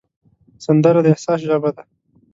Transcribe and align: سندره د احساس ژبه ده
سندره 0.65 0.99
د 1.03 1.07
احساس 1.13 1.39
ژبه 1.47 1.69
ده 1.75 1.83